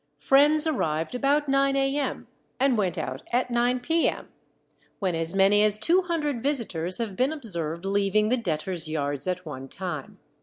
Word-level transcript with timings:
Friends 0.17 0.65
arrived 0.65 1.13
about 1.13 1.47
nine 1.47 1.75
a.m., 1.75 2.25
and 2.59 2.75
went 2.75 2.97
out 2.97 3.21
at 3.31 3.51
nine 3.51 3.79
p.m., 3.79 4.29
when 4.97 5.13
as 5.13 5.35
many 5.35 5.61
as 5.61 5.77
two 5.77 6.01
hundred 6.01 6.41
visitors 6.41 6.97
have 6.97 7.15
been 7.15 7.31
observed 7.31 7.85
leaving 7.85 8.29
the 8.29 8.35
debtors' 8.37 8.87
yards 8.87 9.27
at 9.27 9.45
one 9.45 9.67
time. 9.67 10.17